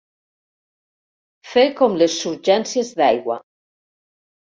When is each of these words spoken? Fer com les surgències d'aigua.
Fer 1.49 1.65
com 1.81 1.97
les 2.03 2.15
surgències 2.21 2.89
d'aigua. 3.03 3.37